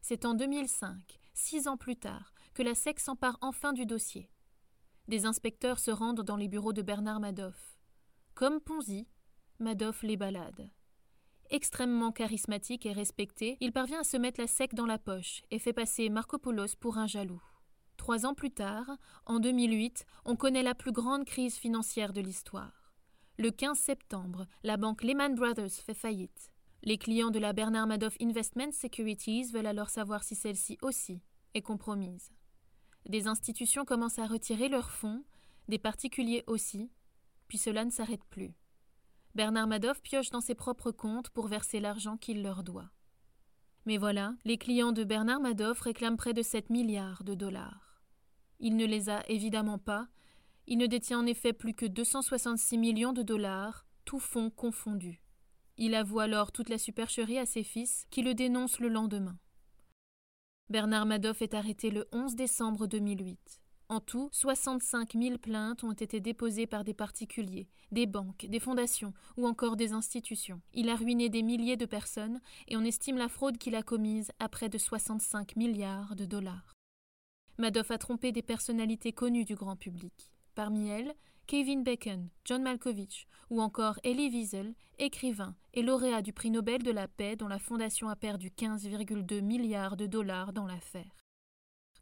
C'est 0.00 0.24
en 0.24 0.34
2005, 0.34 1.20
six 1.32 1.68
ans 1.68 1.76
plus 1.76 1.96
tard, 1.96 2.34
que 2.54 2.62
la 2.62 2.74
SEC 2.74 3.00
s'empare 3.00 3.38
enfin 3.40 3.72
du 3.72 3.86
dossier. 3.86 4.30
Des 5.08 5.26
inspecteurs 5.26 5.78
se 5.78 5.90
rendent 5.90 6.22
dans 6.22 6.36
les 6.36 6.48
bureaux 6.48 6.72
de 6.72 6.82
Bernard 6.82 7.20
Madoff. 7.20 7.78
Comme 8.34 8.60
Ponzi, 8.60 9.06
Madoff 9.58 10.02
les 10.02 10.16
balade. 10.16 10.70
Extrêmement 11.54 12.12
charismatique 12.12 12.86
et 12.86 12.94
respecté, 12.94 13.58
il 13.60 13.72
parvient 13.72 14.00
à 14.00 14.04
se 14.04 14.16
mettre 14.16 14.40
la 14.40 14.46
SEC 14.46 14.72
dans 14.72 14.86
la 14.86 14.96
poche 14.96 15.42
et 15.50 15.58
fait 15.58 15.74
passer 15.74 16.08
Marco 16.08 16.38
Poulos 16.38 16.74
pour 16.80 16.96
un 16.96 17.06
jaloux. 17.06 17.42
Trois 17.98 18.24
ans 18.24 18.32
plus 18.32 18.52
tard, 18.52 18.96
en 19.26 19.38
2008, 19.38 20.06
on 20.24 20.34
connaît 20.34 20.62
la 20.62 20.74
plus 20.74 20.92
grande 20.92 21.26
crise 21.26 21.56
financière 21.56 22.14
de 22.14 22.22
l'histoire. 22.22 22.94
Le 23.36 23.50
15 23.50 23.76
septembre, 23.76 24.46
la 24.62 24.78
banque 24.78 25.02
Lehman 25.02 25.34
Brothers 25.34 25.72
fait 25.72 25.92
faillite. 25.92 26.50
Les 26.84 26.96
clients 26.96 27.30
de 27.30 27.38
la 27.38 27.52
Bernard 27.52 27.86
Madoff 27.86 28.16
Investment 28.18 28.72
Securities 28.72 29.52
veulent 29.52 29.66
alors 29.66 29.90
savoir 29.90 30.24
si 30.24 30.34
celle-ci 30.34 30.78
aussi 30.80 31.20
est 31.52 31.60
compromise. 31.60 32.30
Des 33.06 33.26
institutions 33.26 33.84
commencent 33.84 34.18
à 34.18 34.26
retirer 34.26 34.70
leurs 34.70 34.90
fonds, 34.90 35.22
des 35.68 35.78
particuliers 35.78 36.44
aussi, 36.46 36.90
puis 37.46 37.58
cela 37.58 37.84
ne 37.84 37.90
s'arrête 37.90 38.24
plus. 38.30 38.54
Bernard 39.34 39.66
Madoff 39.66 40.02
pioche 40.02 40.30
dans 40.30 40.40
ses 40.40 40.54
propres 40.54 40.92
comptes 40.92 41.30
pour 41.30 41.46
verser 41.46 41.80
l'argent 41.80 42.16
qu'il 42.16 42.42
leur 42.42 42.62
doit. 42.62 42.90
Mais 43.86 43.96
voilà, 43.96 44.34
les 44.44 44.58
clients 44.58 44.92
de 44.92 45.04
Bernard 45.04 45.40
Madoff 45.40 45.80
réclament 45.80 46.16
près 46.16 46.34
de 46.34 46.42
7 46.42 46.70
milliards 46.70 47.24
de 47.24 47.34
dollars. 47.34 48.02
Il 48.60 48.76
ne 48.76 48.84
les 48.84 49.08
a 49.08 49.28
évidemment 49.28 49.78
pas, 49.78 50.08
il 50.66 50.78
ne 50.78 50.86
détient 50.86 51.20
en 51.20 51.26
effet 51.26 51.52
plus 51.52 51.74
que 51.74 51.86
266 51.86 52.78
millions 52.78 53.12
de 53.12 53.22
dollars, 53.22 53.86
tout 54.04 54.20
fonds 54.20 54.50
confondus. 54.50 55.22
Il 55.78 55.94
avoue 55.94 56.20
alors 56.20 56.52
toute 56.52 56.68
la 56.68 56.78
supercherie 56.78 57.38
à 57.38 57.46
ses 57.46 57.64
fils, 57.64 58.04
qui 58.10 58.22
le 58.22 58.34
dénoncent 58.34 58.78
le 58.78 58.88
lendemain. 58.88 59.38
Bernard 60.68 61.06
Madoff 61.06 61.42
est 61.42 61.54
arrêté 61.54 61.90
le 61.90 62.06
11 62.12 62.36
décembre 62.36 62.86
2008. 62.86 63.61
En 63.92 64.00
tout, 64.00 64.30
65 64.32 65.18
000 65.20 65.36
plaintes 65.36 65.84
ont 65.84 65.92
été 65.92 66.18
déposées 66.18 66.66
par 66.66 66.82
des 66.82 66.94
particuliers, 66.94 67.68
des 67.90 68.06
banques, 68.06 68.46
des 68.46 68.58
fondations 68.58 69.12
ou 69.36 69.46
encore 69.46 69.76
des 69.76 69.92
institutions. 69.92 70.62
Il 70.72 70.88
a 70.88 70.96
ruiné 70.96 71.28
des 71.28 71.42
milliers 71.42 71.76
de 71.76 71.84
personnes 71.84 72.40
et 72.68 72.78
on 72.78 72.84
estime 72.84 73.18
la 73.18 73.28
fraude 73.28 73.58
qu'il 73.58 73.74
a 73.74 73.82
commise 73.82 74.32
à 74.38 74.48
près 74.48 74.70
de 74.70 74.78
65 74.78 75.56
milliards 75.56 76.16
de 76.16 76.24
dollars. 76.24 76.72
Madoff 77.58 77.90
a 77.90 77.98
trompé 77.98 78.32
des 78.32 78.40
personnalités 78.40 79.12
connues 79.12 79.44
du 79.44 79.56
grand 79.56 79.76
public. 79.76 80.32
Parmi 80.54 80.88
elles, 80.88 81.12
Kevin 81.46 81.84
Bacon, 81.84 82.30
John 82.46 82.62
Malkovich 82.62 83.26
ou 83.50 83.60
encore 83.60 84.00
Elie 84.06 84.30
Wiesel, 84.30 84.74
écrivain 85.00 85.54
et 85.74 85.82
lauréat 85.82 86.22
du 86.22 86.32
prix 86.32 86.50
Nobel 86.50 86.82
de 86.82 86.92
la 86.92 87.08
paix 87.08 87.36
dont 87.36 87.48
la 87.48 87.58
fondation 87.58 88.08
a 88.08 88.16
perdu 88.16 88.48
15,2 88.48 89.42
milliards 89.42 89.98
de 89.98 90.06
dollars 90.06 90.54
dans 90.54 90.64
l'affaire. 90.64 91.14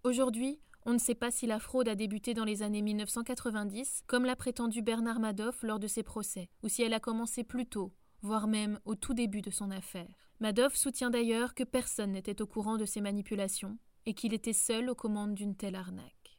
Aujourd'hui, 0.05 0.61
on 0.87 0.93
ne 0.93 0.99
sait 0.99 1.15
pas 1.15 1.31
si 1.31 1.47
la 1.47 1.59
fraude 1.59 1.89
a 1.89 1.95
débuté 1.95 2.35
dans 2.35 2.45
les 2.45 2.63
années 2.63 2.83
1990, 2.83 4.03
comme 4.07 4.25
l'a 4.25 4.37
prétendu 4.37 4.83
Bernard 4.83 5.21
Madoff 5.21 5.63
lors 5.63 5.79
de 5.79 5.87
ses 5.87 6.03
procès, 6.03 6.49
ou 6.63 6.69
si 6.69 6.83
elle 6.83 6.95
a 6.95 7.01
commencé 7.01 7.45
plus 7.45 7.67
tôt, 7.67 7.93
voire 8.23 8.47
même 8.47 8.81
au 8.85 8.95
tout 8.95 9.15
début 9.15 9.43
de 9.43 9.51
son 9.51 9.71
affaire. 9.71 10.31
Madoff 10.41 10.75
soutient 10.75 11.11
d'ailleurs 11.11 11.55
que 11.55 11.65
personne 11.65 12.13
n'était 12.13 12.41
au 12.41 12.47
courant 12.47 12.79
de 12.79 12.87
ces 12.87 13.01
manipulations 13.01 13.79
et 14.07 14.15
qu'il 14.15 14.33
était 14.33 14.55
seul 14.55 14.89
aux 14.89 14.95
commandes 14.95 15.35
d'une 15.35 15.55
telle 15.55 15.77
arnaque. 15.77 16.39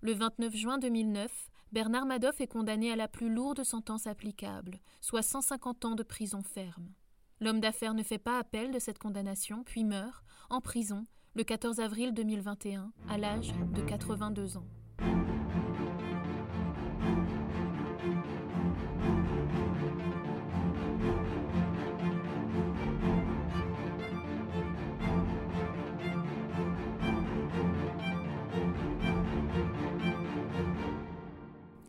Le 0.00 0.14
29 0.14 0.54
juin 0.54 0.78
2009, 0.78 1.50
Bernard 1.72 2.06
Madoff 2.06 2.40
est 2.40 2.46
condamné 2.46 2.90
à 2.90 2.96
la 2.96 3.08
plus 3.08 3.28
lourde 3.28 3.62
sentence 3.62 4.06
applicable, 4.06 4.80
soit 5.00 5.22
150 5.22 5.84
ans 5.84 5.94
de 5.94 6.02
prison 6.02 6.42
ferme. 6.42 6.94
L'homme 7.40 7.60
d'affaires 7.60 7.94
ne 7.94 8.02
fait 8.02 8.18
pas 8.18 8.38
appel 8.38 8.72
de 8.72 8.78
cette 8.78 8.98
condamnation, 8.98 9.64
puis 9.64 9.84
meurt, 9.84 10.24
en 10.50 10.60
prison, 10.60 11.06
le 11.38 11.44
14 11.44 11.78
avril 11.78 12.14
2021, 12.14 12.90
à 13.08 13.16
l'âge 13.16 13.54
de 13.72 13.80
82 13.82 14.56
ans. 14.56 14.64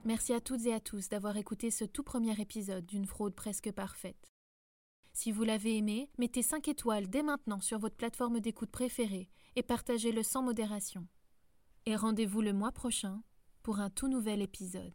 Merci 0.05 0.33
à 0.33 0.39
toutes 0.39 0.67
et 0.67 0.73
à 0.75 0.79
tous 0.79 1.09
d'avoir 1.09 1.37
écouté 1.37 1.71
ce 1.71 1.85
tout 1.85 2.03
premier 2.03 2.39
épisode 2.39 2.85
d'une 2.85 3.07
fraude 3.07 3.33
presque 3.33 3.71
parfaite. 3.71 4.29
Si 5.21 5.33
vous 5.33 5.43
l'avez 5.43 5.75
aimé, 5.75 6.09
mettez 6.17 6.41
5 6.41 6.69
étoiles 6.69 7.09
dès 7.09 7.23
maintenant 7.23 7.59
sur 7.59 7.77
votre 7.77 7.97
plateforme 7.97 8.39
d'écoute 8.39 8.71
préférée 8.71 9.29
et 9.57 9.63
partagez-le 9.63 10.23
sans 10.23 10.41
modération. 10.41 11.09
Et 11.85 11.97
rendez-vous 11.97 12.39
le 12.39 12.53
mois 12.53 12.71
prochain 12.71 13.21
pour 13.61 13.81
un 13.81 13.89
tout 13.89 14.07
nouvel 14.07 14.41
épisode. 14.41 14.93